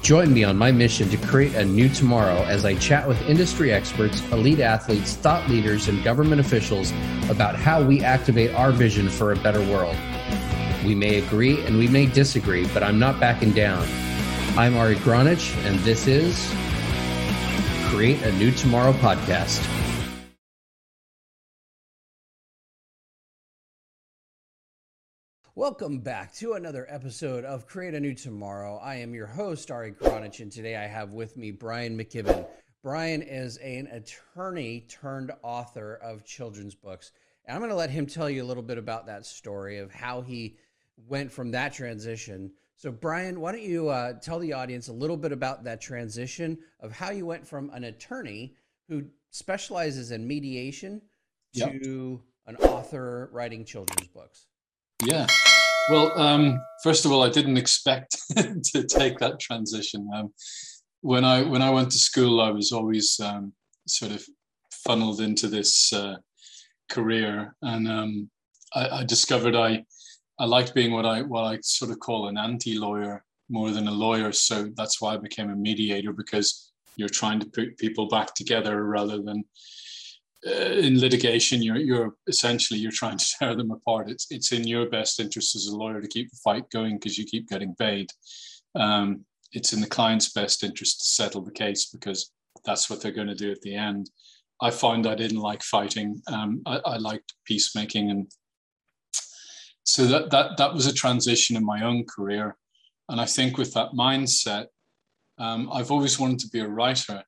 [0.00, 3.72] Join me on my mission to create a new tomorrow as I chat with industry
[3.72, 6.92] experts, elite athletes, thought leaders, and government officials
[7.28, 9.96] about how we activate our vision for a better world.
[10.84, 13.86] We may agree and we may disagree, but I'm not backing down.
[14.56, 16.52] I'm Ari Gronich, and this is
[17.90, 19.81] Create a New Tomorrow podcast.
[25.54, 28.78] Welcome back to another episode of Create a New Tomorrow.
[28.78, 32.46] I am your host, Ari Gronich, and today I have with me Brian McKibben.
[32.82, 37.12] Brian is an attorney turned author of children's books.
[37.44, 39.92] And I'm going to let him tell you a little bit about that story of
[39.92, 40.56] how he
[41.06, 42.52] went from that transition.
[42.76, 46.58] So, Brian, why don't you uh, tell the audience a little bit about that transition
[46.80, 48.54] of how you went from an attorney
[48.88, 51.02] who specializes in mediation
[51.52, 51.82] Yep.
[51.82, 54.46] to an author writing children's books?
[55.04, 55.26] Yeah.
[55.90, 60.08] Well, um, first of all, I didn't expect to take that transition.
[60.14, 60.32] Um,
[61.00, 63.52] when I when I went to school, I was always um,
[63.86, 64.24] sort of
[64.70, 66.16] funneled into this uh,
[66.88, 68.30] career, and um,
[68.74, 69.84] I, I discovered I
[70.38, 73.92] I liked being what I what I sort of call an anti-lawyer more than a
[73.92, 74.30] lawyer.
[74.30, 78.84] So that's why I became a mediator because you're trying to put people back together
[78.84, 79.44] rather than
[80.46, 84.10] uh, in litigation, you're you're essentially you're trying to tear them apart.
[84.10, 87.18] It's it's in your best interest as a lawyer to keep the fight going because
[87.18, 88.10] you keep getting paid.
[88.74, 92.32] Um, it's in the client's best interest to settle the case because
[92.64, 94.10] that's what they're going to do at the end.
[94.60, 96.22] I found I didn't like fighting.
[96.28, 98.30] Um, I, I liked peacemaking, and
[99.84, 102.56] so that that that was a transition in my own career.
[103.08, 104.66] And I think with that mindset,
[105.38, 107.22] um, I've always wanted to be a writer,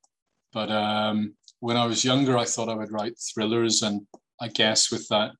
[0.52, 4.02] but um, when I was younger, I thought I would write thrillers, and
[4.38, 5.30] I guess with that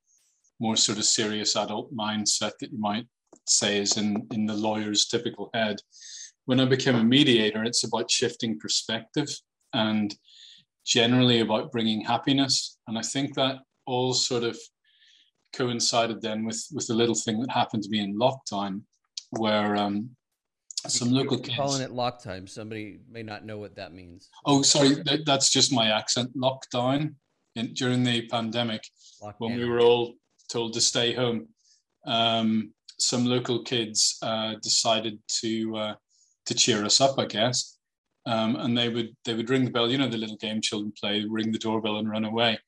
[0.59, 3.07] more sort of serious adult mindset that you might
[3.47, 5.77] say is in in the lawyer's typical head.
[6.47, 9.29] When I became a mediator, it's about shifting perspective
[9.75, 10.17] and
[10.87, 14.57] generally about bringing happiness, and I think that all sort of
[15.53, 18.81] coincided then with with the little thing that happened to me in lockdown,
[19.33, 20.17] where um,
[20.89, 21.57] some local kids.
[21.57, 22.47] calling it lock time.
[22.47, 24.29] Somebody may not know what that means.
[24.45, 26.37] Oh, sorry, that, that's just my accent.
[26.37, 27.15] Lockdown
[27.57, 28.83] in, during the pandemic,
[29.39, 30.15] when we were all
[30.49, 31.49] told to stay home,
[32.07, 35.95] um, some local kids uh, decided to uh,
[36.47, 37.79] to cheer us up, I guess.
[38.27, 40.93] Um, and they would they would ring the bell, you know, the little game children
[40.99, 42.59] play, ring the doorbell and run away.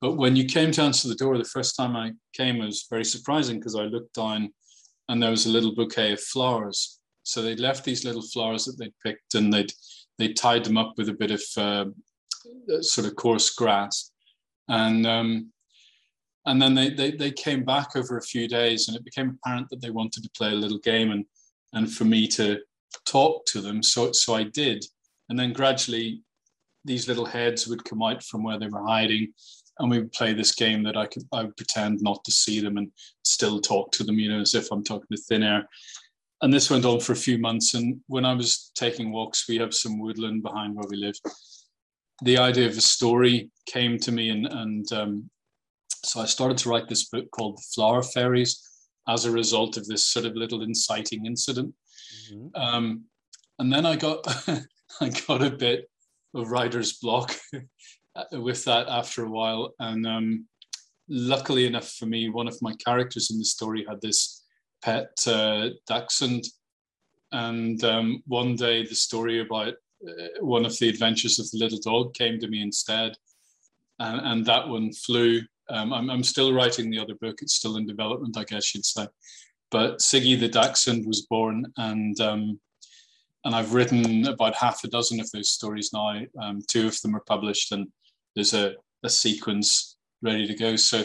[0.00, 2.86] But when you came to answer the door, the first time I came it was
[2.90, 4.52] very surprising because I looked down
[5.08, 6.98] and there was a little bouquet of flowers.
[7.22, 9.72] So they'd left these little flowers that they'd picked and they'd
[10.18, 11.86] they tied them up with a bit of uh,
[12.80, 14.10] sort of coarse grass,
[14.68, 15.52] and um,
[16.46, 19.68] and then they, they they came back over a few days, and it became apparent
[19.70, 21.24] that they wanted to play a little game and
[21.72, 22.58] and for me to
[23.06, 23.82] talk to them.
[23.82, 24.84] So so I did,
[25.28, 26.22] and then gradually
[26.84, 29.32] these little heads would come out from where they were hiding,
[29.78, 32.60] and we would play this game that I could I would pretend not to see
[32.60, 32.90] them and
[33.24, 35.66] still talk to them, you know, as if I'm talking to thin air
[36.42, 37.74] and this went on for a few months.
[37.74, 41.14] And when I was taking walks, we have some woodland behind where we live.
[42.22, 45.30] The idea of a story came to me, and and um,
[46.04, 48.60] so I started to write this book called The Flower Fairies
[49.08, 51.74] as a result of this sort of little inciting incident.
[52.30, 52.50] Mhm.
[52.54, 53.04] Um,
[53.58, 54.26] and then I got
[55.00, 55.88] I got a bit
[56.34, 57.34] of writer's block
[58.32, 60.48] with that after a while, and um,
[61.08, 64.31] luckily enough for me, one of my characters in the story had this
[64.82, 66.44] pet uh, dachshund.
[67.32, 69.74] And um, one day, the story about
[70.06, 73.16] uh, one of the adventures of the little dog came to me instead.
[73.98, 75.40] And, and that one flew.
[75.70, 78.84] Um, I'm, I'm still writing the other book, it's still in development, I guess you'd
[78.84, 79.06] say.
[79.70, 82.60] But Siggy the dachshund was born, and um,
[83.44, 86.20] and I've written about half a dozen of those stories now.
[86.40, 87.88] Um, two of them are published, and
[88.34, 90.76] there's a, a sequence ready to go.
[90.76, 91.04] So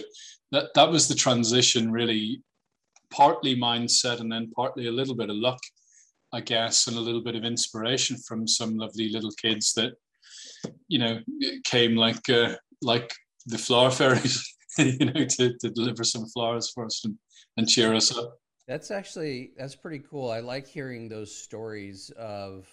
[0.51, 2.41] that that was the transition, really,
[3.11, 5.59] partly mindset, and then partly a little bit of luck,
[6.33, 9.93] I guess, and a little bit of inspiration from some lovely little kids that,
[10.87, 11.19] you know,
[11.63, 13.11] came like uh, like
[13.45, 17.15] the flower fairies, you know, to, to deliver some flowers for us and,
[17.57, 18.37] and cheer us up.
[18.67, 20.29] That's actually that's pretty cool.
[20.29, 22.67] I like hearing those stories of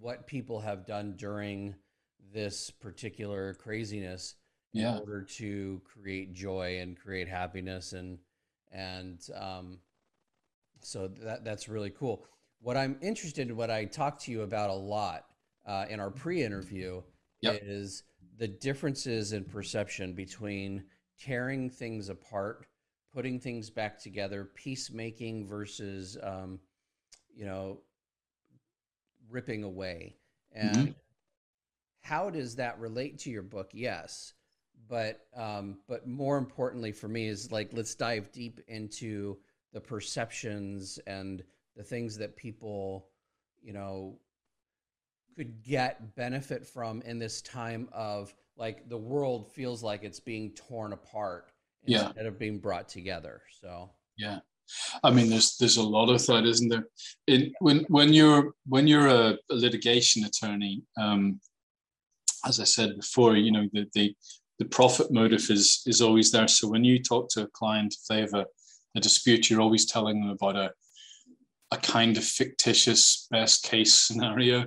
[0.00, 1.74] what people have done during
[2.32, 4.34] this particular craziness
[4.72, 4.94] yeah.
[4.94, 8.18] in order to create joy and create happiness and
[8.74, 9.78] and um,
[10.82, 12.26] so that that's really cool.
[12.60, 15.26] What I'm interested in, what I talk to you about a lot
[15.66, 17.02] uh, in our pre-interview,
[17.40, 17.60] Yep.
[17.62, 18.02] is
[18.38, 20.84] the differences in perception between
[21.20, 22.66] tearing things apart,
[23.12, 26.58] putting things back together, peacemaking versus, um,
[27.34, 27.80] you know,
[29.30, 30.16] ripping away.
[30.52, 30.92] And mm-hmm.
[32.00, 33.70] how does that relate to your book?
[33.72, 34.33] Yes.
[34.88, 39.38] But um, but more importantly for me is like let's dive deep into
[39.72, 41.42] the perceptions and
[41.76, 43.08] the things that people,
[43.62, 44.18] you know,
[45.36, 50.50] could get benefit from in this time of like the world feels like it's being
[50.52, 51.50] torn apart
[51.86, 52.06] yeah.
[52.06, 53.42] instead of being brought together.
[53.60, 54.38] So yeah.
[55.02, 56.86] I mean, there's there's a lot of that, isn't there?
[57.26, 61.40] In when when you're when you're a, a litigation attorney, um,
[62.46, 64.14] as I said before, you know the, the
[64.58, 66.48] the profit motive is is always there.
[66.48, 68.46] So when you talk to a client, if they have a,
[68.96, 70.70] a dispute, you're always telling them about a
[71.72, 74.66] a kind of fictitious best case scenario.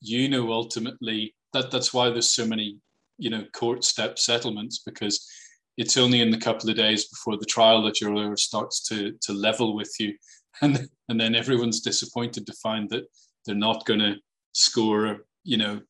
[0.00, 2.78] You know, ultimately that that's why there's so many
[3.18, 5.28] you know court step settlements because
[5.76, 9.12] it's only in the couple of days before the trial that your lawyer starts to
[9.22, 10.14] to level with you,
[10.62, 13.04] and and then everyone's disappointed to find that
[13.44, 14.16] they're not going to
[14.52, 15.80] score you know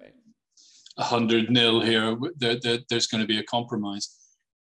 [0.00, 0.14] right.
[0.96, 4.16] 100 nil here, there, there, there's going to be a compromise.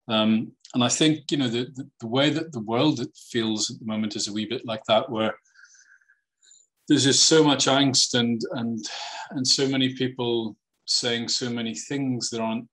[0.09, 3.79] Um, and I think, you know, the, the, the way that the world feels at
[3.79, 5.35] the moment is a wee bit like that, where
[6.89, 8.85] there's just so much angst and, and,
[9.31, 12.67] and so many people saying so many things that aren't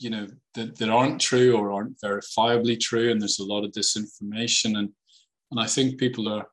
[0.00, 3.72] you know that, that aren't true or aren't verifiably true and there's a lot of
[3.72, 4.88] disinformation and
[5.50, 6.46] and i think people are,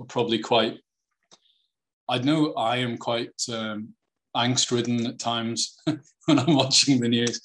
[0.00, 0.78] are probably quite
[2.08, 3.90] i know i am quite um,
[4.36, 5.78] angst ridden at times
[6.26, 7.40] when i'm watching the news.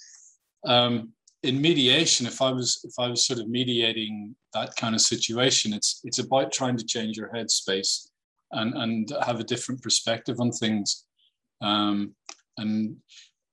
[0.66, 1.14] Um,
[1.44, 5.72] in mediation if i was if i was sort of mediating that kind of situation
[5.72, 8.10] it's it's about trying to change your headspace
[8.52, 11.06] and and have a different perspective on things.
[11.62, 12.16] Um,
[12.58, 12.98] and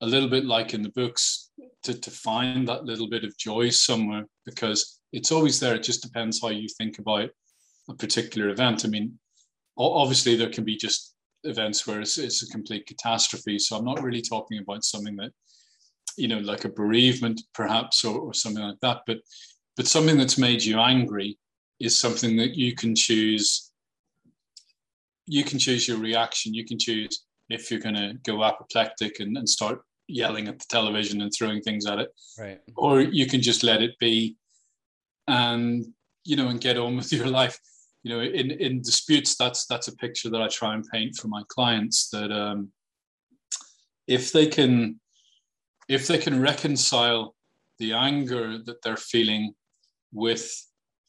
[0.01, 1.49] a little bit like in the books
[1.83, 5.75] to, to find that little bit of joy somewhere because it's always there.
[5.75, 7.29] It just depends how you think about
[7.89, 8.85] a particular event.
[8.85, 9.19] I mean
[9.79, 11.13] obviously there can be just
[11.43, 13.59] events where it's, it's a complete catastrophe.
[13.59, 15.31] So i'm not really talking about something that
[16.17, 19.17] you know like a bereavement perhaps or, or something like that but
[19.75, 21.37] but something that's made you angry
[21.79, 23.67] is something that you can choose
[25.27, 26.53] you can choose your reaction.
[26.53, 30.65] You can choose if you're going to go apoplectic and, and start yelling at the
[30.69, 32.09] television and throwing things at it.
[32.39, 32.61] Right.
[32.75, 34.37] Or you can just let it be
[35.27, 35.85] and
[36.23, 37.59] you know and get on with your life
[38.07, 41.27] you know in in disputes that's that's a picture that i try and paint for
[41.27, 42.69] my clients that um
[44.07, 44.97] if they can
[45.89, 47.35] if they can reconcile
[47.79, 49.53] the anger that they're feeling
[50.13, 50.45] with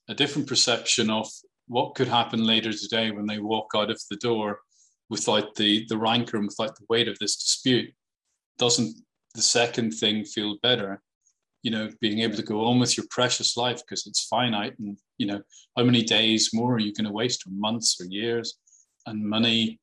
[0.08, 1.28] a different perception of
[1.68, 4.58] what could happen later today when they walk out of the door
[5.08, 7.94] without the the rancor and without the weight of this dispute
[8.58, 8.96] doesn't
[9.36, 11.00] the second thing feel better
[11.62, 14.96] you know being able to go on with your precious life because it's finite and
[15.19, 15.40] you know
[15.76, 18.58] how many days more are you going to waste or months or years
[19.06, 19.78] and money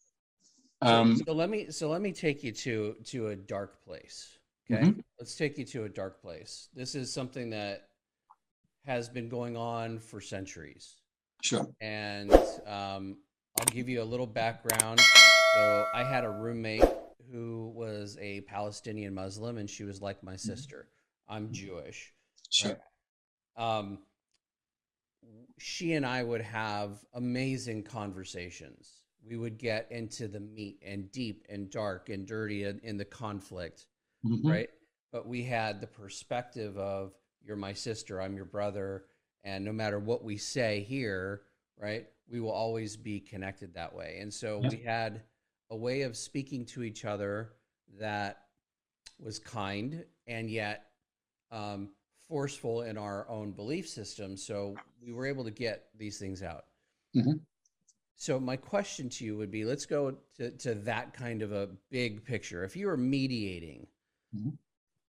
[0.81, 4.37] um, so, so, let me so let me take you to to a dark place
[4.71, 4.99] okay mm-hmm.
[5.19, 7.87] let's take you to a dark place this is something that
[8.85, 10.95] has been going on for centuries
[11.41, 12.31] sure and
[12.67, 13.17] um,
[13.57, 14.99] I'll give you a little background.
[14.99, 16.83] So I had a roommate
[17.31, 20.49] who was a Palestinian Muslim, and she was like my mm-hmm.
[20.49, 20.89] sister.
[21.27, 22.13] I'm Jewish.
[22.49, 22.77] Sure.
[23.57, 23.79] Right?
[23.79, 23.99] Um,
[25.57, 28.91] she and I would have amazing conversations.
[29.27, 33.05] We would get into the meat and deep and dark and dirty in, in the
[33.05, 33.87] conflict,
[34.25, 34.47] mm-hmm.
[34.47, 34.69] right?
[35.11, 39.05] But we had the perspective of you're my sister, I'm your brother,
[39.43, 41.41] and no matter what we say here,
[41.79, 42.07] right?
[42.29, 44.17] we will always be connected that way.
[44.21, 44.69] And so yeah.
[44.69, 45.21] we had
[45.69, 47.53] a way of speaking to each other
[47.99, 48.43] that
[49.19, 50.85] was kind and yet
[51.55, 51.89] um,
[52.27, 54.35] forceful in our own belief system.
[54.37, 56.65] So we were able to get these things out.
[57.15, 57.37] Mm-hmm.
[58.17, 61.69] So my question to you would be: Let's go to, to that kind of a
[61.89, 62.63] big picture.
[62.63, 63.87] If you were mediating
[64.35, 64.49] mm-hmm.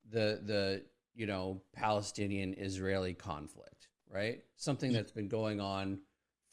[0.09, 0.83] the the
[1.13, 4.43] you know Palestinian Israeli conflict, right?
[4.55, 5.99] Something that's been going on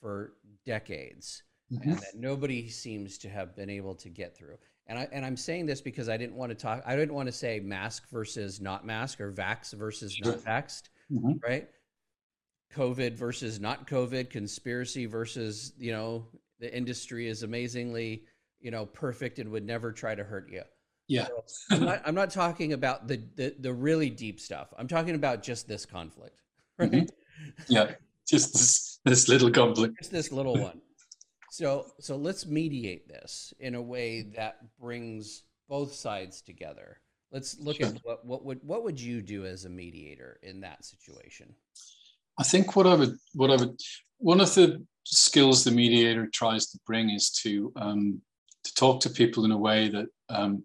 [0.01, 0.35] for
[0.67, 1.91] decades mm-hmm.
[1.91, 4.59] and that nobody seems to have been able to get through.
[4.87, 6.83] And I and I'm saying this because I didn't want to talk.
[6.87, 11.33] I didn't want to say mask versus not mask or vax versus not vaxxed, mm-hmm.
[11.43, 11.69] right?
[12.75, 16.27] COVID versus not COVID, conspiracy versus you know
[16.59, 18.25] the industry is amazingly
[18.61, 20.63] you know perfect and would never try to hurt you.
[21.09, 24.69] Yeah, so I'm, not, I'm not talking about the, the the really deep stuff.
[24.79, 26.41] I'm talking about just this conflict,
[26.79, 26.91] right?
[26.91, 27.73] Mm-hmm.
[27.73, 27.93] Yeah,
[28.27, 29.99] just this this little conflict.
[29.99, 30.81] Just this little one.
[31.53, 36.99] So so let's mediate this in a way that brings both sides together.
[37.31, 37.89] Let's look sure.
[37.89, 41.55] at what what would what would you do as a mediator in that situation?
[42.39, 43.79] I think what I would what I would
[44.17, 48.23] one of the skills the mediator tries to bring is to um,
[48.75, 50.65] talk to people in a way that um,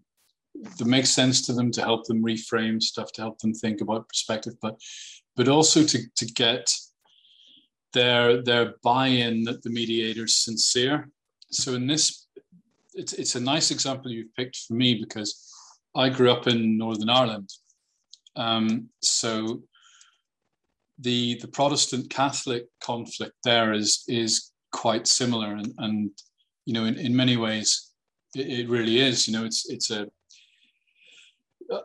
[0.77, 4.07] that makes sense to them to help them reframe stuff to help them think about
[4.07, 4.79] perspective but
[5.35, 6.73] but also to to get
[7.93, 11.09] their their buy-in that the mediator's sincere.
[11.51, 12.27] So in this
[12.93, 15.53] it's it's a nice example you've picked for me because
[15.95, 17.49] i grew up in northern ireland.
[18.35, 19.63] Um, so
[20.99, 26.11] the the protestant catholic conflict there is is quite similar and and
[26.65, 27.87] you know in, in many ways
[28.35, 29.27] it, it really is.
[29.27, 30.07] You know it's it's a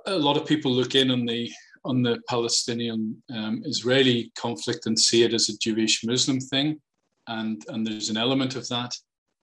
[0.07, 1.51] a lot of people look in on the
[1.85, 6.81] on the Palestinian um, Israeli conflict and see it as a Jewish Muslim thing,
[7.29, 8.95] and and there's an element of that,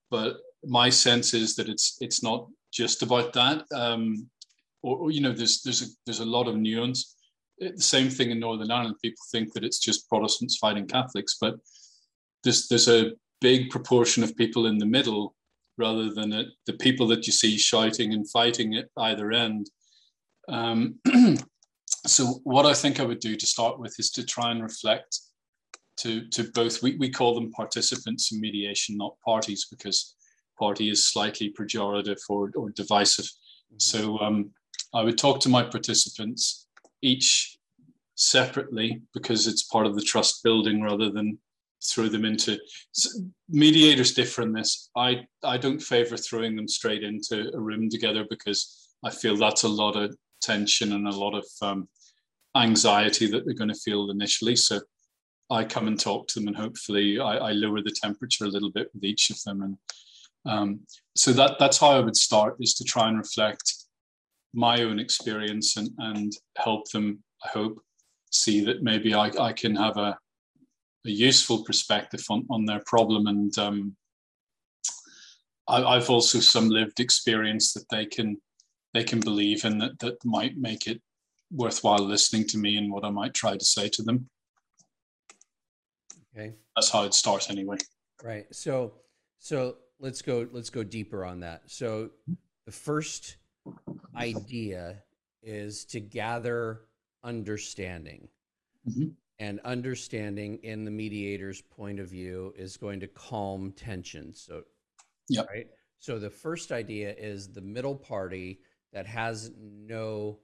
[0.10, 3.66] but my sense is that it's it's not just about that.
[3.74, 4.30] Um,
[4.82, 7.16] or, or, you know, there's there's a there's a lot of nuance.
[7.58, 8.96] It, the same thing in Northern Ireland.
[9.02, 11.56] People think that it's just Protestants fighting Catholics, but
[12.44, 15.36] there's there's a big proportion of people in the middle
[15.78, 16.30] rather than
[16.66, 19.70] the people that you see shouting and fighting at either end
[20.50, 21.00] um,
[22.06, 25.20] so what I think I would do to start with is to try and reflect
[25.98, 30.16] to, to both, we, we call them participants in mediation, not parties, because
[30.58, 33.26] party is slightly pejorative or, or divisive.
[33.26, 33.80] Mm-hmm.
[33.80, 34.52] So um,
[34.94, 36.68] I would talk to my participants
[37.02, 37.58] each
[38.16, 41.38] separately because it's part of the trust building rather than
[41.82, 42.60] throw them into
[43.48, 48.26] mediators differ in this i i don't favor throwing them straight into a room together
[48.30, 51.88] because i feel that's a lot of tension and a lot of um,
[52.56, 54.56] anxiety that they're going to feel initially.
[54.56, 54.80] So
[55.50, 58.72] I come and talk to them, and hopefully I, I lower the temperature a little
[58.72, 59.62] bit with each of them.
[59.64, 59.78] And
[60.46, 60.80] um,
[61.16, 63.74] so that that's how I would start is to try and reflect
[64.54, 67.24] my own experience and and help them.
[67.44, 67.82] I hope
[68.32, 70.18] see that maybe I, I can have a
[71.06, 73.96] a useful perspective on, on their problem and um,
[75.70, 78.38] I, have also some lived experience that they can
[78.94, 81.02] they can believe in that that might make it
[81.52, 84.30] worthwhile listening to me and what I might try to say to them.
[86.36, 86.56] Okay.
[86.76, 87.78] That's how it starts anyway.
[88.24, 88.46] Right.
[88.52, 88.94] So
[89.40, 91.64] so let's go let's go deeper on that.
[91.68, 92.12] So
[92.66, 93.38] the first
[94.16, 95.04] idea
[95.42, 96.82] is to gather
[97.24, 98.28] understanding.
[98.88, 99.10] Mm-hmm.
[99.42, 104.34] And understanding in the mediator's point of view is going to calm tension.
[104.34, 104.64] So,
[105.30, 105.44] yeah.
[105.50, 105.68] Right.
[106.00, 108.60] So the first idea is the middle party
[108.94, 110.40] that has no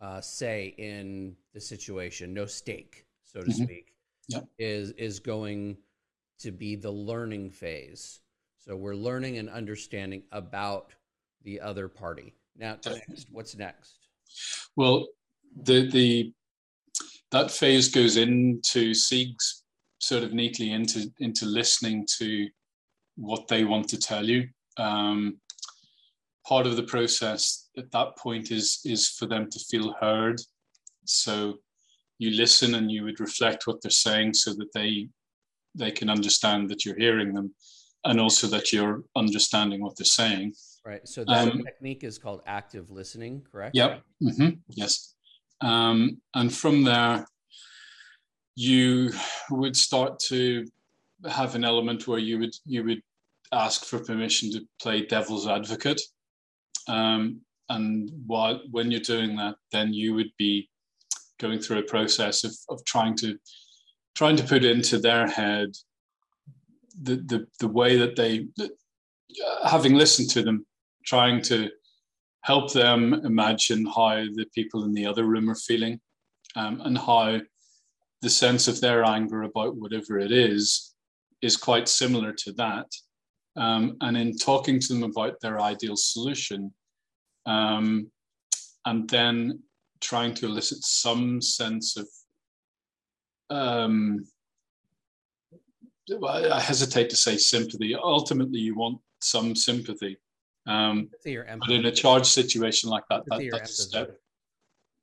[0.00, 3.64] uh, say in the situation, no stake, so to mm-hmm.
[3.64, 3.94] speak,
[4.28, 4.46] yep.
[4.58, 5.76] is is going
[6.40, 8.20] to be the learning phase.
[8.58, 10.92] So we're learning and understanding about
[11.44, 12.34] the other party.
[12.56, 14.08] Now, next, what's next?
[14.76, 15.06] Well,
[15.62, 16.32] the the
[17.30, 19.62] that phase goes into Siegs
[19.98, 22.48] sort of neatly into into listening to
[23.16, 24.48] what they want to tell you.
[24.78, 25.38] Um,
[26.46, 30.40] part of the process at that point is is for them to feel heard.
[31.04, 31.58] So
[32.18, 35.08] you listen and you would reflect what they're saying so that they
[35.74, 37.54] they can understand that you're hearing them
[38.04, 40.54] and also that you're understanding what they're saying.
[40.84, 41.06] Right.
[41.06, 43.74] So that um, technique is called active listening correct?
[43.74, 44.02] Yep.
[44.22, 44.48] Mm-hmm.
[44.70, 45.14] yes.
[45.60, 47.26] Um, and from there
[48.54, 49.12] you
[49.50, 50.64] would start to
[51.28, 53.02] have an element where you would you would
[53.52, 56.00] ask for permission to play devil's advocate
[56.88, 60.68] um, and while, when you're doing that, then you would be
[61.38, 63.38] going through a process of, of trying to
[64.14, 65.68] trying to put into their head
[67.02, 68.46] the, the, the way that they,
[69.68, 70.64] having listened to them,
[71.04, 71.70] trying to
[72.40, 76.00] help them imagine how the people in the other room are feeling
[76.54, 77.38] um, and how
[78.22, 80.94] the sense of their anger about whatever it is
[81.42, 82.86] is quite similar to that.
[83.56, 86.72] Um, and in talking to them about their ideal solution,
[87.46, 88.10] um,
[88.84, 89.62] and then
[90.00, 92.06] trying to elicit some sense of
[93.48, 94.26] um,
[96.26, 97.94] I hesitate to say sympathy.
[97.94, 100.18] Ultimately, you want some sympathy.
[100.66, 101.10] Um,
[101.60, 104.18] but in a charged situation like that, that that's a step.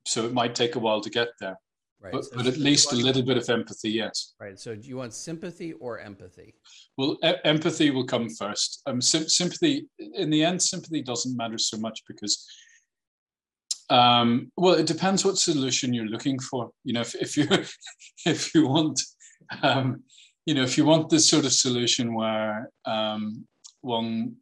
[0.06, 1.58] So it might take a while to get there.
[2.04, 2.12] Right.
[2.12, 4.34] But, so but at least a little bit of empathy, yes.
[4.38, 4.58] Right.
[4.58, 6.54] So do you want sympathy or empathy?
[6.98, 8.82] Well, e- empathy will come first.
[8.84, 12.46] Um, sim- sympathy, in the end, sympathy doesn't matter so much because,
[13.88, 16.70] um, well, it depends what solution you're looking for.
[16.84, 17.48] You know, if, if you
[18.26, 19.00] if you want,
[19.62, 20.02] um,
[20.44, 23.46] you know, if you want this sort of solution where um,
[23.80, 24.36] one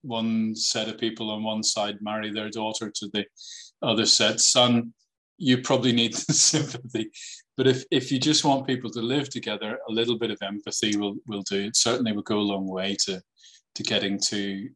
[0.00, 3.24] one set of people on one side marry their daughter to the
[3.82, 4.92] other set's son
[5.42, 7.10] you probably need the sympathy.
[7.56, 10.96] But if, if you just want people to live together, a little bit of empathy
[10.96, 11.60] will, will do.
[11.64, 13.20] It certainly will go a long way to,
[13.74, 14.68] to getting to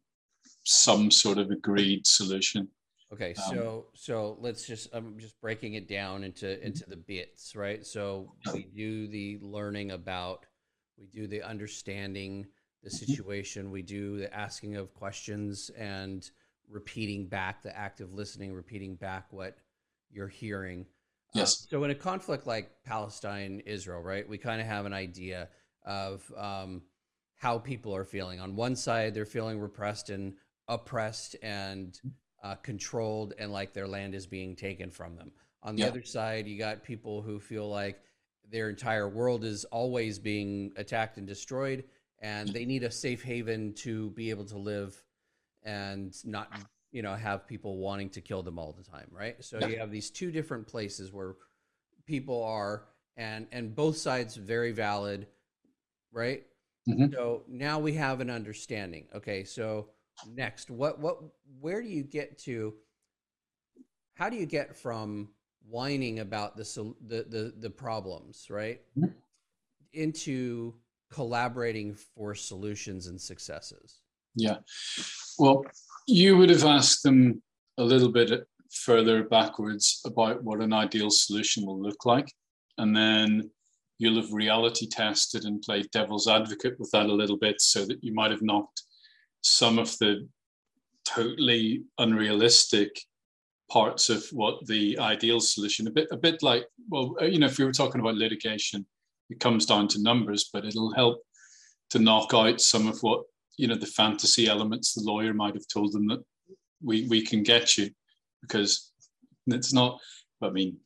[0.63, 2.67] some sort of agreed solution.
[3.13, 7.55] Okay, Um, so so let's just I'm just breaking it down into into the bits,
[7.55, 7.85] right?
[7.85, 10.45] So we do the learning about,
[10.97, 12.45] we do the understanding
[12.83, 12.99] the Mhm.
[13.05, 16.29] situation, we do the asking of questions and
[16.69, 19.55] repeating back the active listening, repeating back what
[20.11, 20.81] you're hearing.
[21.35, 21.67] Uh, Yes.
[21.69, 25.49] so in a conflict like Palestine Israel, right, we kind of have an idea
[25.85, 26.81] of um,
[27.35, 28.39] how people are feeling.
[28.39, 30.33] On one side, they're feeling repressed and
[30.67, 31.99] oppressed and
[32.43, 35.31] uh, controlled, and like their land is being taken from them.
[35.63, 35.87] On the Yeah.
[35.89, 37.99] other side, you got people who feel like
[38.49, 41.83] their entire world is always being attacked and destroyed,
[42.19, 45.03] and they need a safe haven to be able to live
[45.63, 46.49] and not
[46.91, 49.67] you know have people wanting to kill them all the time right so Yeah.
[49.67, 51.35] you have these two different places where
[52.05, 52.85] people are
[53.17, 55.27] and and both sides very valid
[56.11, 56.45] right
[56.87, 57.13] Mhm.
[57.13, 59.89] so now we have an understanding okay so
[60.27, 61.17] next what what
[61.59, 62.73] where do you get to
[64.13, 65.29] how do you get from
[65.69, 69.13] whining about the sol- the the, the problems right Mhm.
[69.93, 70.73] into
[71.09, 74.01] collaborating for solutions and successes
[74.39, 74.59] Yeah.
[75.39, 75.65] Well,
[76.07, 77.43] you would have asked them
[77.77, 82.31] a little bit further backwards about what an ideal solution will look like.
[82.77, 83.51] And then
[83.99, 88.03] you'll have reality tested and played devil's advocate with that a little bit so that
[88.03, 88.83] you might have knocked
[89.41, 90.27] some of the
[91.05, 92.99] totally unrealistic
[93.69, 97.47] parts of what the ideal solution a bit a bit like well uh, you know
[97.47, 98.85] if we were talking about litigation
[99.29, 101.21] it comes down to numbers but it'll help
[101.89, 103.23] to knock out some of what
[103.57, 106.23] you know the fantasy elements the lawyer might have told them that
[106.81, 107.89] we we can get you
[108.41, 108.91] because
[109.47, 109.99] it's not
[110.41, 110.77] i mean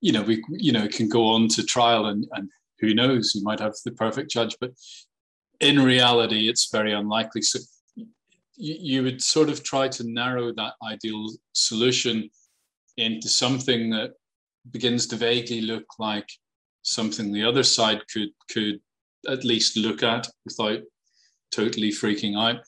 [0.00, 2.48] you know we you know it can go on to trial and and
[2.80, 4.70] who knows you might have the perfect judge but
[5.60, 7.42] in reality it's very unlikely.
[7.42, 7.58] So
[8.56, 12.30] you, you would sort of try to narrow that ideal solution
[12.96, 14.12] into something that
[14.70, 16.28] begins to vaguely look like
[16.82, 18.80] something the other side could could
[19.28, 20.80] at least look at without
[21.50, 22.60] totally freaking out.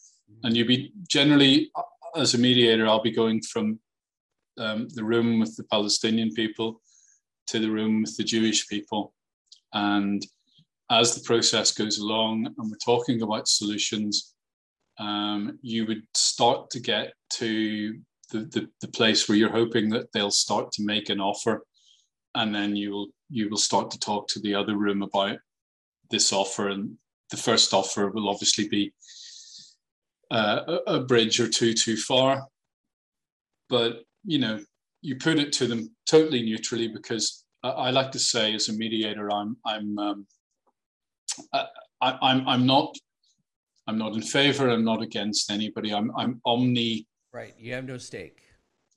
[0.42, 1.70] And you'd be generally,
[2.16, 3.78] as a mediator, I'll be going from
[4.58, 6.80] um, the room with the Palestinian people
[7.48, 9.12] to the room with the Jewish people.
[9.72, 10.24] And
[10.90, 14.34] as the process goes along and we're talking about solutions,
[14.98, 17.98] um, you would start to get to
[18.32, 21.64] the, the, the place where you're hoping that they'll start to make an offer.
[22.34, 25.38] And then you will you will start to talk to the other room about
[26.10, 26.96] this offer and
[27.30, 28.92] the first offer will obviously be
[30.30, 32.46] uh, a, a bridge or two too far
[33.68, 34.60] but you know
[35.02, 38.72] you put it to them totally neutrally because I, I like to say as a
[38.72, 40.26] mediator i'm i'm um,
[41.52, 41.66] I,
[42.00, 42.96] I, I'm I'm not
[43.86, 44.68] I'm not in favor.
[44.68, 45.92] I'm not against anybody.
[45.92, 48.42] I'm I'm omni right you have no stake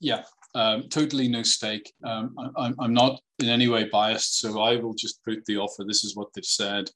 [0.04, 0.22] yeah,
[0.54, 1.90] um, totally no stake.
[2.04, 5.56] Um, I, I'm, I'm not in any way biased, so I will just put the
[5.56, 5.82] offer.
[5.86, 6.90] This is what they've said.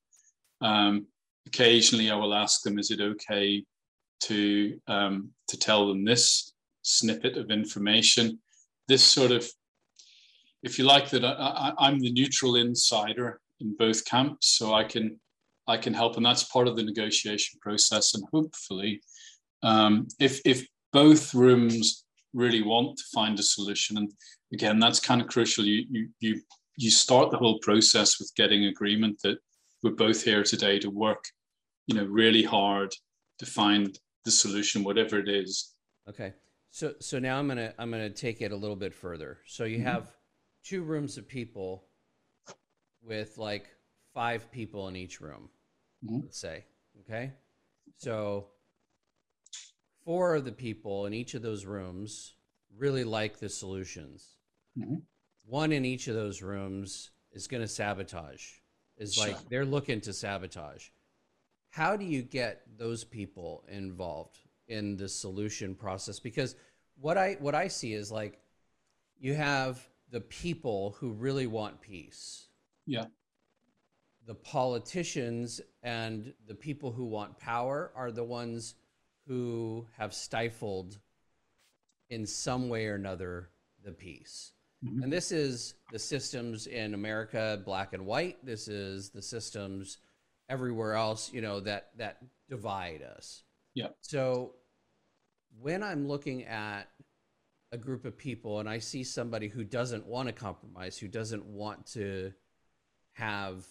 [0.60, 1.06] Um,
[1.46, 3.64] occasionally, I will ask them, "Is it okay
[4.24, 8.38] to um, to tell them this snippet of information?"
[8.88, 9.46] This sort of,
[10.62, 14.84] if you like, that I, I, I'm the neutral insider in both camps, so I
[14.84, 15.20] can
[15.66, 18.14] I can help, and that's part of the negotiation process.
[18.14, 19.02] And hopefully,
[19.62, 24.12] um, if if both rooms really want to find a solution and
[24.52, 26.40] again that's kind of crucial you you you
[26.76, 29.38] you start the whole process with getting agreement that
[29.82, 31.24] we're both here today to work
[31.86, 32.92] you know really hard
[33.38, 35.74] to find the solution whatever it is
[36.08, 36.32] Okay.
[36.70, 39.40] So so now I'm gonna I'm gonna take it a little bit further.
[39.46, 39.82] So you Mhm.
[39.82, 40.16] have
[40.64, 41.86] two rooms of people
[43.02, 43.66] with like
[44.14, 45.50] five people in each room,
[46.02, 46.22] Mhm.
[46.22, 46.64] let's say.
[47.00, 47.34] Okay.
[47.98, 48.52] So
[50.02, 52.34] four of the people in each of those rooms
[52.74, 54.38] really like the solutions.
[54.78, 55.02] Mhm.
[55.44, 58.60] One in each of those rooms is gonna sabotage.
[58.98, 60.88] Is like they're looking to sabotage.
[61.70, 66.18] How do you get those people involved in the solution process?
[66.18, 66.56] Because
[67.00, 68.40] what I what I see is like
[69.18, 72.48] you have the people who really want peace.
[72.86, 73.06] Yeah.
[74.26, 78.74] The politicians and the people who want power are the ones
[79.26, 80.98] who have stifled
[82.10, 83.50] in some way or another
[83.84, 84.52] the peace.
[84.84, 85.02] Mhm.
[85.02, 88.44] And this is the systems in America, black and white.
[88.44, 89.98] This is the systems
[90.48, 93.42] everywhere else, you know, that that divide us.
[93.74, 93.88] Yeah.
[94.00, 94.54] So
[95.60, 96.90] when I'm looking at
[97.72, 101.44] a group of people and I see somebody who doesn't want to compromise, who doesn't
[101.44, 102.32] want to
[103.12, 103.66] have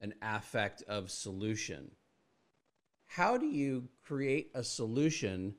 [0.00, 1.90] an affect of solution,
[3.06, 5.54] how do you create a solution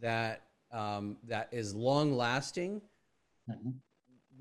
[0.00, 0.42] that
[0.72, 2.80] um, that is long lasting
[3.48, 3.70] mm-hmm.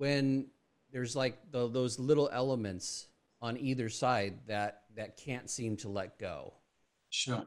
[0.01, 0.47] When
[0.91, 3.07] there's like the, those little elements
[3.39, 6.53] on either side that that can't seem to let go.
[7.11, 7.45] Sure.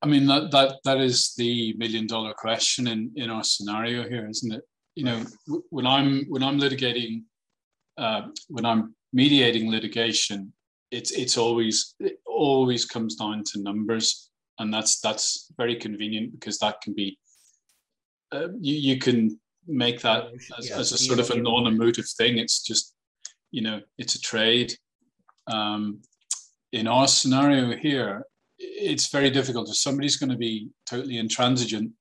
[0.00, 4.28] I mean that that that is the million dollar question in in our scenario here
[4.28, 4.62] isn't it?
[4.94, 5.24] You know
[5.70, 7.24] when i'm when i'm litigating
[7.98, 10.52] uh, when i'm mediating litigation
[10.90, 16.58] it's it's always it always comes down to numbers and that's that's very convenient because
[16.60, 17.18] that can be
[18.32, 22.38] uh, you, you can make that as, yeah, as a sort of a non-emotive thing
[22.38, 22.94] it's just
[23.50, 24.72] you know it's a trade
[25.48, 26.00] um,
[26.72, 28.24] in our scenario here
[28.58, 31.92] it's very difficult if somebody's going to be totally intransigent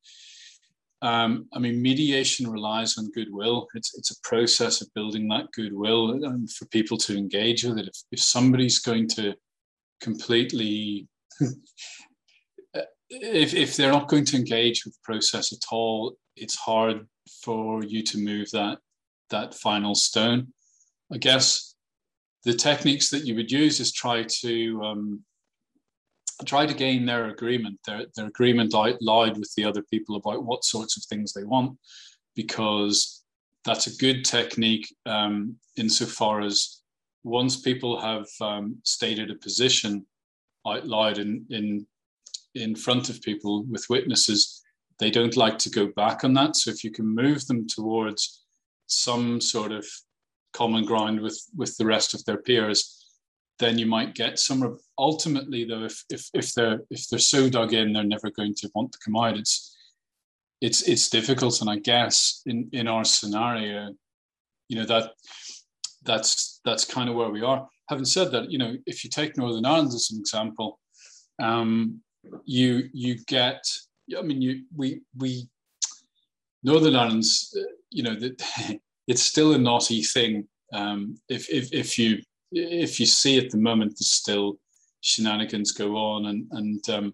[1.02, 3.68] um, I mean, mediation relies on goodwill.
[3.76, 7.88] It's it's a process of building that goodwill and for people to engage with it.
[7.88, 9.36] If, if somebody's going to
[10.02, 11.08] completely
[13.10, 17.08] if, if they're not going to engage with the process at all, it's hard
[17.44, 18.80] for you to move that
[19.30, 20.54] that final stone.
[21.12, 21.76] I guess
[22.44, 25.24] the techniques that you would use is try to um,
[26.46, 30.46] try to gain their agreement, their, their agreement out loud with the other people about
[30.46, 31.78] what sorts of things they want,
[32.36, 33.24] because
[33.64, 36.82] that's a good technique um, insofar as
[37.24, 40.06] once people have um, stated a position
[40.68, 41.88] out loud in, in
[42.56, 44.55] in front of people with witnesses,
[45.00, 46.56] they don't like to go back on that.
[46.56, 48.44] So if you can move them towards
[48.88, 49.86] some sort of
[50.54, 53.06] common ground with with the rest of their peers,
[53.60, 54.78] then you might get some.
[54.98, 58.72] Ultimately, though, if if if they're if they're so dug in, they're never going to
[58.74, 59.38] want to come out.
[59.38, 59.76] It's
[60.62, 63.90] it's it's difficult, and I guess in in our scenario,
[64.70, 65.12] you know that
[66.04, 67.68] that's that's kind of where we are.
[67.90, 70.80] Having said that, you know, if you take Northern Ireland as an example,
[71.40, 72.02] um,
[72.46, 73.64] you you get
[74.18, 75.48] I mean you we we
[76.64, 77.56] Northern Ireland's
[77.92, 78.42] you know that
[79.08, 80.48] it's still a naughty thing.
[80.74, 84.58] Um, if, if if you if you see at the moment there's still
[85.02, 87.14] shenanigans go on and and um,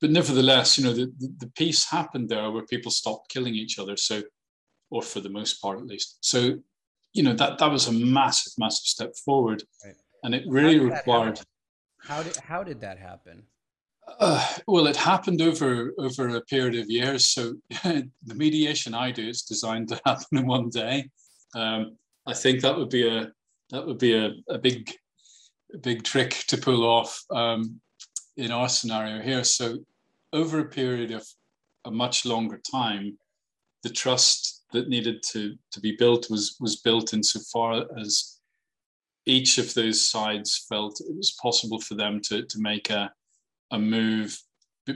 [0.00, 3.78] but nevertheless you know the, the, the peace happened there where people stopped killing each
[3.78, 3.96] other.
[3.96, 4.22] So
[4.90, 6.18] or for the most part at least.
[6.20, 6.58] So
[7.12, 9.62] you know that that was a massive massive step forward.
[9.84, 9.94] Right.
[10.22, 11.40] and it really required
[11.98, 13.44] how did how did that happen
[14.66, 17.24] well, it happened over over a period of years.
[17.26, 21.10] So the mediation I do is designed to happen in one day.
[21.54, 23.32] Um, I think that would be a
[23.70, 24.90] that would be a, a big
[25.72, 27.80] a big trick to pull off um,
[28.36, 29.44] in our scenario here.
[29.44, 29.78] So
[30.32, 31.26] over a period of
[31.84, 33.18] a much longer time,
[33.82, 38.40] the trust that needed to to be built was was built insofar as
[39.26, 43.10] each of those sides felt it was possible for them to to make a
[43.70, 44.38] a move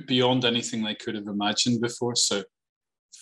[0.07, 2.15] beyond anything they could have imagined before.
[2.15, 2.45] So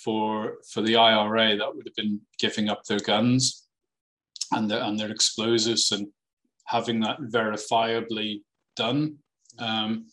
[0.02, 3.66] for for the IRA, that would have been giving up their guns
[4.52, 6.08] and their, and their explosives and
[6.66, 8.42] having that verifiably
[8.76, 9.16] done.
[9.58, 10.06] Um,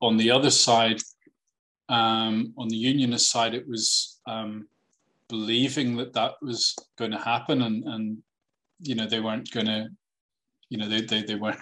[0.00, 1.00] on the other side,
[1.88, 4.68] um, on the unionist side, it was um,
[5.28, 8.18] believing that that was going to happen, and and
[8.80, 9.88] you know they weren't going to
[10.70, 11.60] you know they, they, they weren't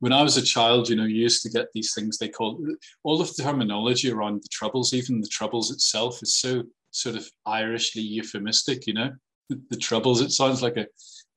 [0.00, 2.64] when i was a child you know you used to get these things they called
[3.02, 6.62] all of the terminology around the troubles even the troubles itself is so
[6.96, 9.12] sort of irishly euphemistic you know?
[9.48, 10.86] The, the troubles it sounds like a,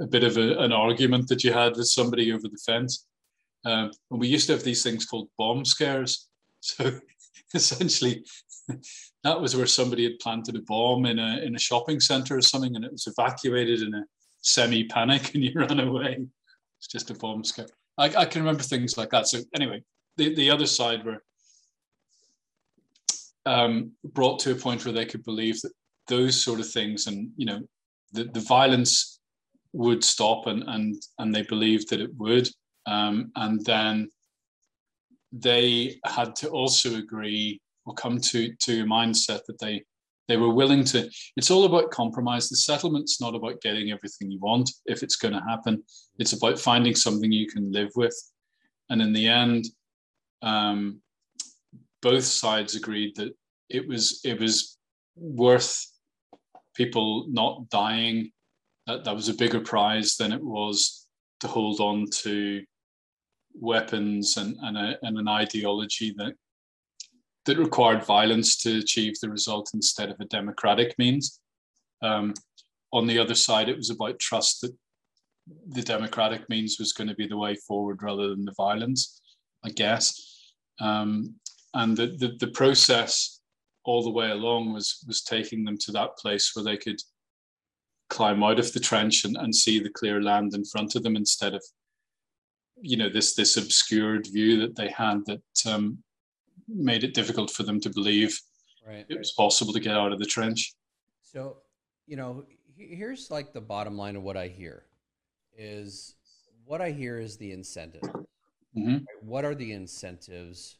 [0.02, 3.06] a bit of a, an argument that you had with somebody over the fence.
[3.66, 6.28] Um, and we used to have these things called bomb scares.
[6.62, 7.00] So
[7.54, 8.24] essentially
[9.24, 12.42] that was where somebody had planted a bomb in a in a shopping center or
[12.42, 14.04] something and it was evacuated in a
[14.42, 16.26] semi panic and you ran away
[16.80, 17.68] it's just a bomb scare.
[17.98, 19.28] I, I can remember things like that.
[19.28, 19.84] So anyway,
[20.18, 21.22] the, the other side were
[23.46, 25.74] um, brought to a point where they could believe that
[26.08, 27.62] those sort of things and you know
[28.14, 29.20] the, the violence
[29.74, 32.50] would stop and and and they believed that it would
[32.88, 34.10] um, and then
[35.32, 39.84] they had to also agree or come to to a mindset that they
[40.30, 42.48] they were willing to it's all about compromise.
[42.48, 45.84] The settlement's not about getting everything you want if it's going to happen.
[46.20, 48.16] It's about finding something you can live with.
[48.90, 49.66] And in the end
[50.42, 51.02] um,
[52.02, 53.34] both sides agreed that
[53.70, 54.78] it was it was
[55.16, 55.86] worth
[56.76, 58.32] people not dying.
[58.88, 61.08] That that was a bigger prize than it was
[61.42, 62.64] to hold on to
[63.54, 66.34] weapons and, and, a, and an ideology that
[67.50, 71.40] that required violence to achieve the result instead of a democratic means.
[72.04, 72.36] Um,
[72.94, 74.76] on the other side, it was about trust that
[75.70, 79.22] the democratic means was going to be the way forward rather than the violence,
[79.66, 80.54] I guess.
[80.80, 81.36] Um,
[81.74, 83.42] and the, the, the, process
[83.84, 87.00] all the way along was was taking them to that place where they could
[88.10, 91.16] climb out of the trench and, and see the clear land in front of them
[91.16, 91.64] instead of
[92.82, 96.00] you know this this obscured view that they had that um,
[96.70, 98.40] made it difficult for them to believe
[98.88, 99.06] right.
[99.10, 100.74] it was possible to get out of the trench.
[101.22, 101.58] So,
[102.06, 104.86] you know, here's like the bottom line of what I hear
[105.58, 106.16] is
[106.66, 108.04] what I hear is the incentive.
[108.04, 108.94] Mm-hmm.
[108.94, 109.04] Right?
[109.22, 110.78] What are the incentives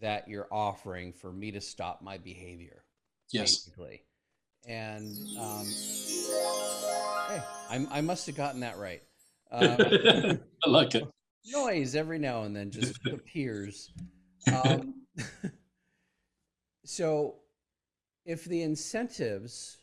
[0.00, 2.84] that you're offering for me to stop my behavior?
[3.30, 3.56] Yes.
[3.56, 4.02] Basically.
[4.68, 5.66] And um,
[7.28, 9.02] hey, I, I must have gotten that right.
[9.50, 9.76] Um,
[10.64, 11.04] I like it.
[11.46, 13.92] Noise every now and then just appears.
[14.52, 15.05] Um,
[16.84, 17.36] so,
[18.24, 19.78] if the incentives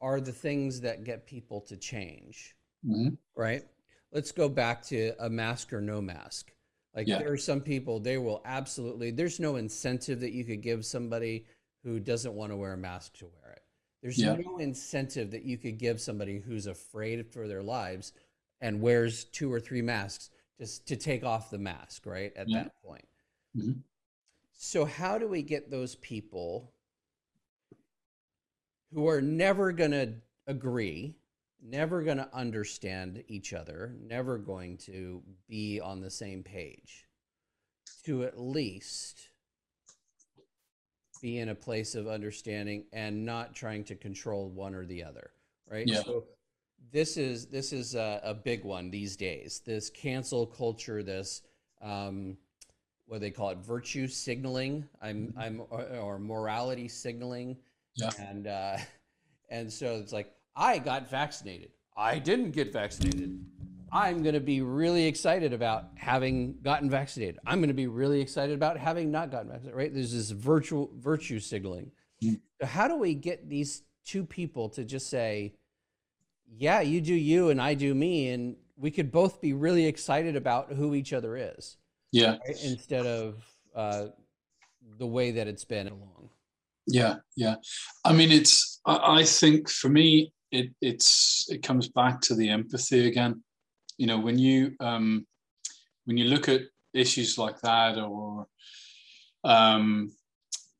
[0.00, 2.54] are the things that get people to change,
[2.86, 3.14] mm-hmm.
[3.34, 3.62] right?
[4.12, 6.52] Let's go back to a mask or no mask.
[6.94, 7.18] Like Yeah.
[7.18, 11.46] there are some people, they will absolutely, there's no incentive that you could give somebody
[11.82, 13.62] who doesn't want to wear a mask to wear it.
[14.02, 14.36] There's Yeah.
[14.36, 18.12] no incentive that you could give somebody who's afraid for their lives
[18.60, 22.34] and wears two or three masks just to take off the mask, right?
[22.34, 22.64] At Yeah.
[22.64, 23.06] that point.
[23.56, 23.82] Mhm.
[24.56, 26.72] So, how do we get those people
[28.92, 30.14] who are never going to
[30.46, 31.16] agree,
[31.62, 37.06] never going to understand each other, never going to be on the same page,
[38.04, 39.28] to at least
[41.20, 45.30] be in a place of understanding and not trying to control one or the other,
[45.70, 45.86] right?
[45.86, 46.02] Yeah.
[46.02, 46.24] So
[46.92, 49.60] this is this is a, a big one these days.
[49.64, 51.42] This cancel culture, this
[51.82, 52.36] um,
[53.06, 54.88] what they call it, virtue signaling.
[55.00, 57.56] I'm I'm or, or morality signaling.
[57.94, 58.10] Yeah.
[58.18, 58.76] And uh,
[59.48, 61.70] and so it's like I got vaccinated.
[61.96, 63.44] I didn't get vaccinated.
[63.92, 67.38] I'm going to be really excited about having gotten vaccinated.
[67.46, 69.76] I'm going to be really excited about having not gotten vaccinated.
[69.76, 69.94] Right?
[69.94, 71.92] There's this virtual virtue signaling.
[72.22, 72.40] Mm.
[72.60, 75.54] So how do we get these two people to just say,
[76.48, 80.36] "Yeah, you do you, and I do me," and we could both be really excited
[80.36, 81.76] about who each other is,
[82.12, 82.36] Yeah.
[82.46, 82.64] right?
[82.64, 84.06] instead of uh,
[84.98, 86.30] the way that it's been along.
[86.86, 87.56] Yeah, yeah.
[88.04, 88.80] I mean, it's.
[88.86, 93.42] I, I think for me, it it's it comes back to the empathy again.
[93.98, 95.26] You know, when you um,
[96.04, 96.62] when you look at
[96.94, 98.46] issues like that, or
[99.44, 100.12] um,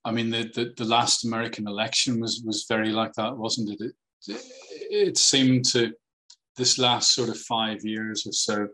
[0.04, 3.92] I mean, the, the the last American election was was very like that, wasn't it?
[4.28, 4.42] It
[4.88, 5.92] it seemed to
[6.56, 8.68] this last sort of five years or so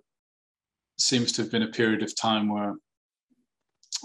[0.98, 2.74] seems to have been a period of time where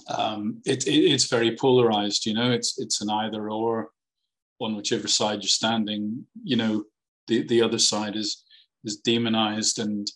[0.09, 2.25] um, it, it, it's very polarized.
[2.25, 3.89] You know, it's it's an either or
[4.59, 6.25] on whichever side you're standing.
[6.43, 6.83] You know,
[7.27, 8.43] the the other side is
[8.83, 10.09] is demonized, and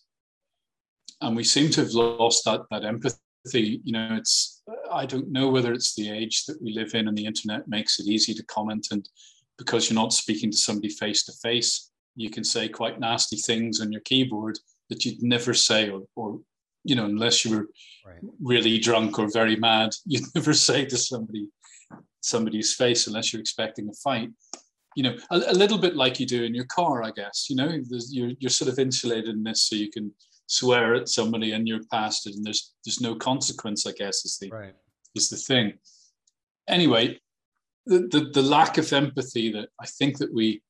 [1.21, 3.81] and we seem to have lost that that empathy.
[3.83, 7.17] You know, it's I don't know whether it's the age that we live in, and
[7.17, 9.07] the internet makes it easy to comment, and
[9.57, 13.79] because you're not speaking to somebody face to face, you can say quite nasty things
[13.79, 14.57] on your keyboard
[14.89, 16.39] that you'd never say, or, or
[16.83, 17.67] you know, unless you were
[18.05, 18.17] Right.
[18.41, 21.47] really drunk or very mad, you'd never say to somebody
[22.21, 24.29] somebody's face unless you're expecting a fight.
[24.95, 27.47] You know, a, a little bit like you do in your car, I guess.
[27.49, 27.69] You know,
[28.09, 30.11] you're you're sort of insulated in this, so you can
[30.47, 33.85] swear at somebody and you're past it, and there's there's no consequence.
[33.85, 34.75] I guess is the Right.
[35.15, 35.73] is the thing.
[36.67, 37.19] Anyway,
[37.85, 40.61] the, the the lack of empathy that I think that we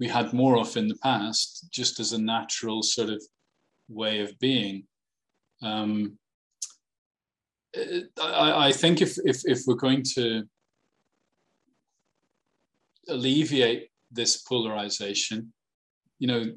[0.00, 3.22] we had more of in the past, just as a natural sort of
[3.88, 4.84] way of being.
[5.62, 6.18] Um,
[8.20, 10.44] I, I think if, if if we're going to
[13.08, 15.52] alleviate this polarization,
[16.18, 16.52] you know,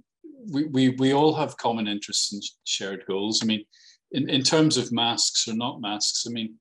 [0.51, 3.41] we, we, we all have common interests and shared goals.
[3.41, 3.65] I mean,
[4.11, 6.55] in, in terms of masks or not masks, I mean,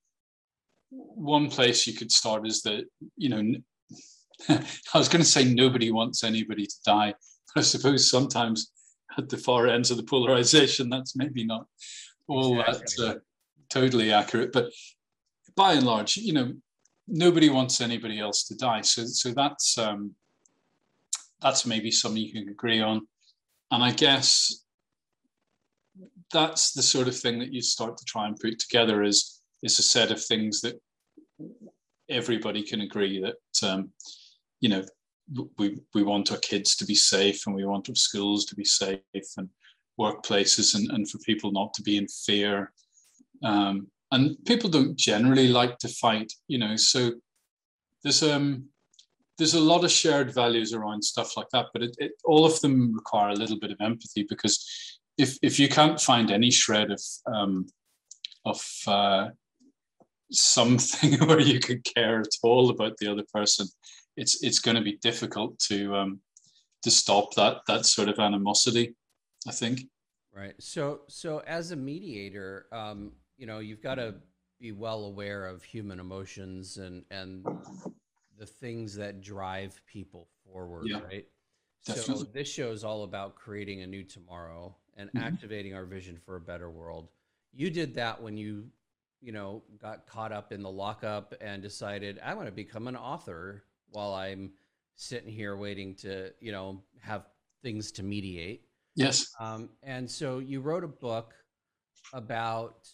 [0.91, 2.85] one place you could start is that,
[3.17, 3.55] you know,
[4.49, 7.15] I was going to say nobody wants anybody to die,
[7.55, 8.71] but I suppose sometimes
[9.19, 11.67] at the far ends of the polarization, that's maybe not
[12.29, 13.07] all Exactly.
[13.07, 13.19] that uh,
[13.71, 14.53] totally accurate.
[14.53, 14.73] But
[15.57, 16.53] by and large, you know,
[17.07, 18.81] nobody wants anybody else to die.
[18.83, 20.15] So, so that's um,
[21.41, 23.07] that's maybe something you can agree on.
[23.71, 24.65] And I guess
[26.33, 29.79] that's the sort of thing that you start to try and put together is is
[29.79, 30.81] a set of things that
[32.09, 33.91] everybody can agree that um,
[34.61, 34.85] you know
[35.59, 38.65] we we want our kids to be safe and we want our schools to be
[38.65, 39.01] safe
[39.37, 39.49] and
[39.99, 42.73] workplaces and, and for people not to be in fear
[43.43, 47.13] um, and people don't generally like to fight you know so
[48.03, 48.65] there's um
[49.37, 52.61] there's a lot of shared values around stuff like that but it, it all of
[52.61, 54.65] them require a little bit of empathy because
[55.19, 57.67] if if you can't find any shred of um,
[58.45, 59.29] of uh,
[60.31, 63.67] something where you could care at all about the other person,
[64.17, 66.21] it's it's going to be difficult to um,
[66.83, 68.95] to stop that that sort of animosity.
[69.47, 69.83] I think.
[70.35, 70.55] Right.
[70.59, 74.15] So so as a mediator, um, you know, you've got to
[74.61, 77.47] be well aware of human emotions and and
[78.39, 81.27] the things that drive people forward, yeah, right?
[81.85, 82.17] Definitely.
[82.17, 85.19] So this show is all about creating a new tomorrow and mm-hmm.
[85.19, 87.09] activating our vision for a better world.
[87.53, 88.67] You did that when you,
[89.21, 92.97] you know, got caught up in the lockup and decided I want to become an
[92.97, 94.53] author while I'm
[94.97, 97.27] sitting here waiting to, you know, have
[97.63, 98.65] things to mediate.
[98.97, 99.27] Yes.
[99.41, 101.35] Um, and so you wrote a book
[102.13, 102.89] about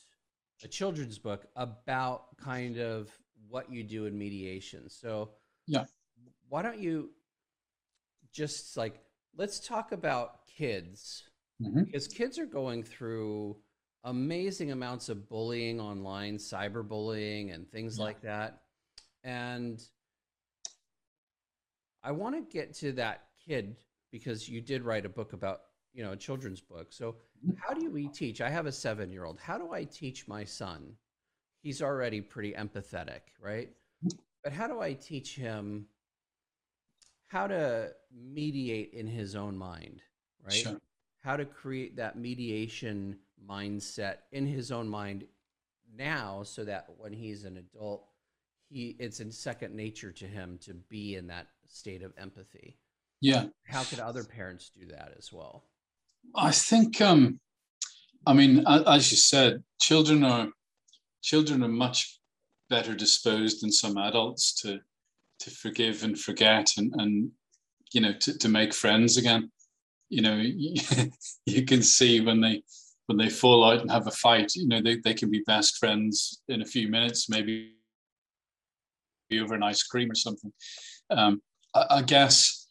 [0.63, 3.11] a children's book about kind of
[3.49, 4.89] what you do in mediation.
[4.89, 5.31] So
[5.67, 5.85] yeah,
[6.49, 7.11] why don't you
[8.33, 9.01] just like
[9.37, 11.25] let's talk about kids
[11.63, 11.85] mm-hmm.
[11.85, 13.57] because kids are going through
[14.05, 18.05] amazing amounts of bullying online, cyberbullying, and things yeah.
[18.05, 18.61] like that.
[19.25, 19.81] And
[22.03, 23.77] I want to get to that kid
[24.11, 25.61] because you did write a book about
[25.92, 26.92] you know a children's book.
[26.92, 27.53] So mm-hmm.
[27.59, 28.40] how do we teach?
[28.40, 29.38] I have a seven year old.
[29.38, 30.94] How do I teach my son?
[31.62, 33.68] He's already pretty empathetic, right?
[34.05, 34.18] Mm-hmm.
[34.42, 35.87] But how do I teach him
[37.29, 40.03] how to mediate in his own mind,
[40.44, 40.55] right?
[40.55, 40.79] Sure.
[41.22, 45.24] How to create that mediation mindset in his own mind
[45.94, 48.07] now so that when he's an adult,
[48.68, 52.79] he it's in second nature to him to be in that state of empathy.
[53.20, 53.46] Yeah.
[53.64, 55.64] How could other parents do that as well?
[56.35, 57.40] I think um
[58.26, 60.48] I mean as you said, children are
[61.22, 62.20] children are much
[62.68, 64.80] better disposed than some adults to
[65.40, 67.30] to forgive and forget and, and
[67.92, 69.50] you know to, to make friends again.
[70.09, 70.37] You know
[71.46, 72.62] you, can see when they
[73.06, 75.78] when they fall out and have a fight you know they, they can be best
[75.78, 77.74] friends in a few minutes maybe
[79.40, 80.52] over an ice cream or something.
[81.11, 81.40] Um,
[81.74, 82.66] I, I guess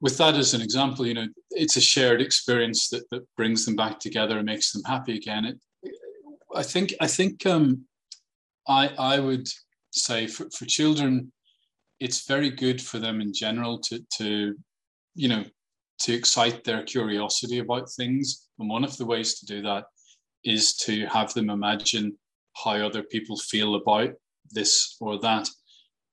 [0.00, 3.76] with that as an example you know it's a shared experience that, that brings them
[3.76, 5.58] back together and makes them happy again it,
[6.54, 7.84] i think i think um,
[8.68, 9.48] i i would
[9.94, 11.32] say for, for children,
[12.00, 14.56] it's very good for them in general to, to,
[15.14, 15.44] you know,
[16.00, 18.48] to excite their curiosity about things.
[18.58, 19.84] And one of the ways to do that
[20.44, 22.18] is to have them imagine
[22.64, 24.10] how other people feel about
[24.50, 25.48] this or that.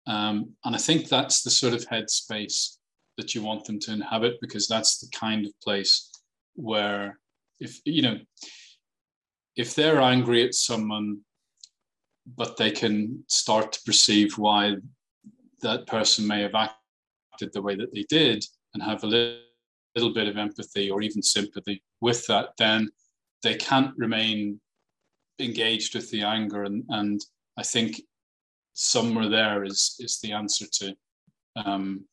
[0.07, 2.77] Um, and I think that's the sort of headspace
[3.17, 6.09] that you want them to inhabit because that's the kind of place
[6.55, 7.19] where
[7.59, 8.17] if you know
[9.55, 11.19] if they're angry at someone
[12.37, 14.75] but they can start to perceive why
[15.61, 19.39] that person may have acted the way that they did and have a little,
[19.95, 22.89] little bit of empathy or even sympathy with that, then
[23.43, 24.59] they can't remain
[25.39, 26.63] engaged with the anger.
[26.63, 27.21] And, and
[27.57, 28.01] I think
[28.73, 30.95] somewhere there is, is the answer to,
[31.55, 32.05] um,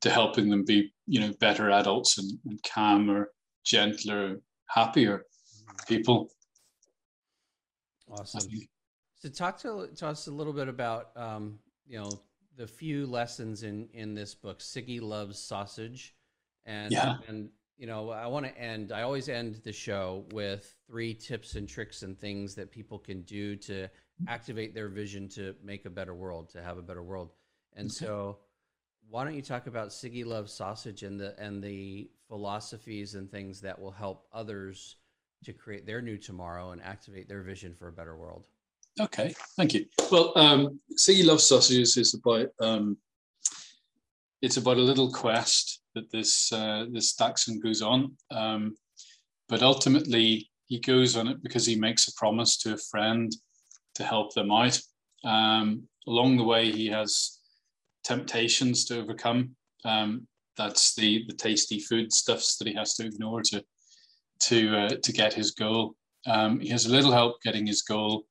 [0.00, 3.30] to helping them be, you know, better adults and, and calmer,
[3.64, 5.24] gentler, happier
[5.86, 6.28] people.
[8.10, 8.48] Awesome.
[9.16, 12.10] So talk to, to us a little bit about um, you know
[12.56, 14.60] the few lessons in in this book.
[14.60, 16.14] Siggy loves sausage,
[16.64, 17.16] and yeah.
[17.26, 18.92] and you know I want to end.
[18.92, 23.22] I always end the show with three tips and tricks and things that people can
[23.22, 23.88] do to
[24.26, 27.32] activate their vision to make a better world, to have a better world.
[27.74, 28.06] And okay.
[28.06, 28.38] so,
[29.10, 33.60] why don't you talk about Siggy loves sausage and the and the philosophies and things
[33.62, 34.96] that will help others
[35.44, 38.46] to create their new tomorrow and activate their vision for a better world?
[39.00, 39.86] Okay, thank you.
[40.10, 42.98] Well, um, Siggy Loves Sausages is about um,
[44.42, 48.76] it's about a little quest that this uh, this Dachshund goes on, um,
[49.48, 53.34] but ultimately he goes on it because he makes a promise to a friend
[53.94, 54.78] to help them out.
[55.24, 57.37] Um, along the way, he has
[58.08, 59.50] temptations to overcome.
[59.84, 63.62] Um, that's the the tasty food stuffs that he has to ignore to
[64.48, 65.94] to uh, to get his goal.
[66.26, 68.24] Um, he has a little help getting his goal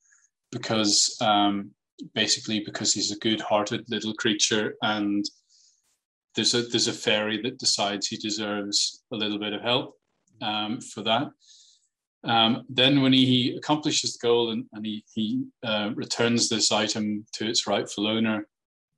[0.51, 1.71] because um,
[2.13, 5.25] basically because he's a good-hearted little creature and
[6.35, 9.95] there's a there's a fairy that decides he deserves a little bit of help
[10.41, 11.27] um, for that.
[12.23, 16.71] Um, then when he, he, accomplishes the goal and, and he, he uh, returns this
[16.71, 18.47] item to its rightful owner,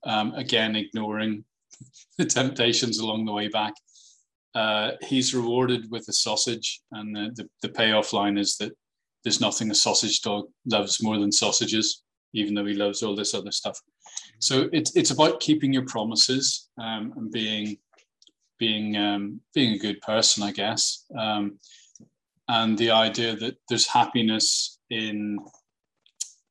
[0.04, 1.43] um, again ignoring
[2.18, 3.74] the temptations along the way back,
[4.56, 6.82] uh, he's rewarded with a sausage.
[6.91, 8.74] And the, the, the payoff line is that
[9.24, 13.34] there's nothing a sausage dog loves more than sausages, even though he loves all this
[13.34, 13.80] other stuff.
[14.39, 17.78] So it's it's about keeping your promises um, and being
[18.58, 21.60] being um, being a good person, I guess, um,
[22.47, 25.39] and the idea that there's happiness in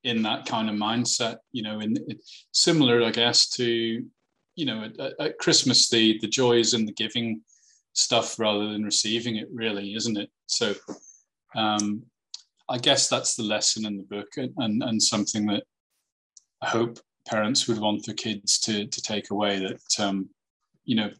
[0.09, 1.36] in that kind of mindset.
[1.52, 2.18] You know, in, in
[2.52, 4.04] similar, I guess, to
[4.56, 7.40] you know at, at, Christmas the the joys and the giving
[7.92, 9.48] stuff rather than receiving it.
[9.52, 10.30] Really, isn't it?
[10.46, 10.74] So.
[11.54, 12.02] Um,
[12.70, 15.64] I guess that's the lesson in the book, and, and, and something that
[16.61, 16.98] I hope
[17.28, 20.28] parents would want their kids to to take away that um,
[20.84, 21.11] you know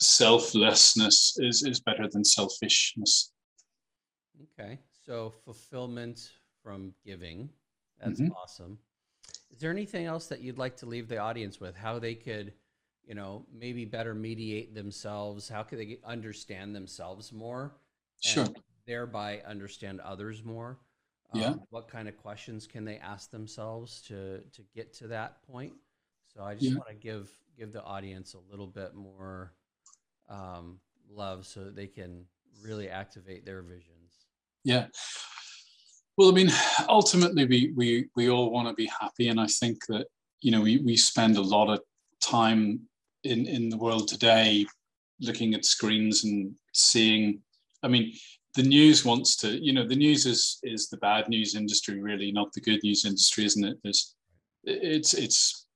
[0.00, 3.32] selflessness is is better than selfishness.
[4.58, 6.30] Okay, so fulfillment
[6.62, 7.50] from giving.
[8.02, 8.32] That's mm-hmm.
[8.32, 8.78] awesome.
[9.50, 11.76] Is there anything else that you'd like to leave the audience with?
[11.76, 12.52] How they could,
[13.06, 15.48] you know, maybe better mediate themselves?
[15.48, 17.74] How could they understand themselves more?
[18.20, 18.46] Sure.
[18.86, 20.78] Thereby understand others more.
[21.34, 21.48] Yeah.
[21.48, 25.72] Um, what kind of questions can they ask themselves to to get to that point?
[26.34, 26.74] So I just yeah.
[26.74, 29.52] want to give give the audience a little bit more
[30.28, 30.78] um,
[31.10, 32.26] love so that they can
[32.62, 34.26] really activate their visions.
[34.64, 34.86] Yeah.
[36.16, 36.50] Well, I mean,
[36.88, 40.06] ultimately, we we we all want to be happy, and I think that
[40.40, 41.80] you know we we spend a lot of
[42.20, 42.80] time
[43.24, 44.66] in in the world today
[45.20, 47.40] looking at screens and seeing.
[47.82, 48.14] I mean,
[48.54, 52.32] the news wants to, you know, the news is is the bad news industry, really,
[52.32, 53.76] not the good news industry, isn't it?
[53.82, 54.14] There's,
[54.64, 55.66] it's it's,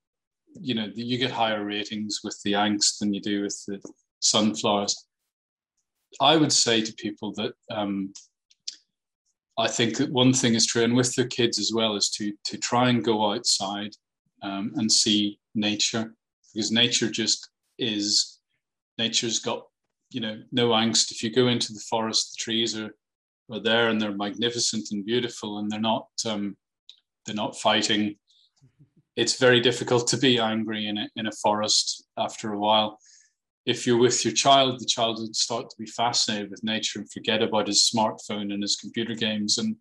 [0.59, 3.79] you know, you get higher ratings with the angst than you do with the
[4.19, 5.05] sunflowers.
[6.19, 8.13] I would say to people that um,
[9.57, 12.33] I think that one thing is true, and with their kids as well, is to
[12.45, 13.91] to try and go outside
[14.41, 16.15] um, and see nature,
[16.53, 18.39] because nature just is.
[18.97, 19.65] Nature's got
[20.11, 21.11] you know no angst.
[21.11, 22.95] If you go into the forest, the trees are
[23.51, 26.55] are there and they're magnificent and beautiful, and they're not um,
[27.25, 28.15] they're not fighting.
[29.17, 32.97] It's very difficult to be angry in a, in a forest after a while
[33.65, 37.11] if you're with your child, the child would start to be fascinated with nature and
[37.11, 39.57] forget about his smartphone and his computer games.
[39.57, 39.75] And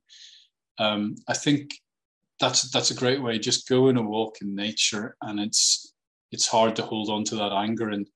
[0.78, 1.70] um, I think
[2.38, 3.38] that's that's a great way.
[3.38, 5.94] Just go in a walk in nature, and it's
[6.32, 7.90] it's hard to hold on to that anger.
[7.90, 8.06] And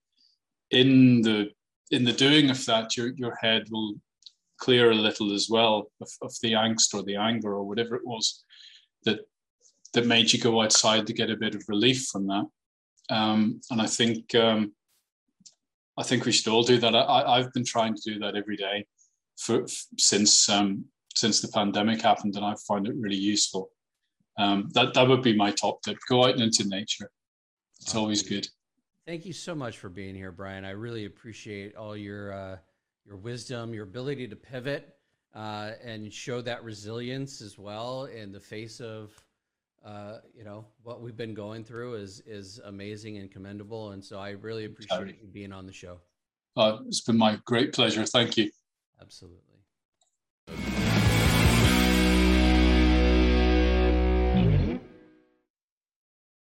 [0.71, 1.49] in the
[1.91, 3.95] in the doing of that, your your head will
[4.57, 8.05] clear a little as well of, of the angst or the anger or whatever it
[8.05, 8.43] was
[9.03, 9.19] that
[9.93, 12.45] that made you go outside to get a bit of relief from that.
[13.09, 14.73] Um, and I think um,
[15.97, 16.95] I think we should all do that.
[16.95, 18.85] I, have been trying to do that every day
[19.37, 19.65] for
[19.97, 20.85] since um,
[21.15, 23.69] since the pandemic happened, and I find it really useful.
[24.37, 27.09] Um, that that would be my top tip: go out into nature.
[27.79, 28.47] It's always good.
[29.05, 30.65] Thank you so much for being here, Brian.
[30.65, 32.57] I really appreciate all your uh,
[33.05, 34.97] your wisdom, your ability to pivot,
[35.33, 39.11] uh, and show that resilience as well in the face of
[39.85, 44.19] uh, you know what we've been going through is is amazing and commendable, and so
[44.19, 45.99] I really appreciate you being on the show.
[46.57, 48.05] Uh, it's been my great pleasure.
[48.05, 48.49] Thank you.
[49.01, 49.41] Absolutely.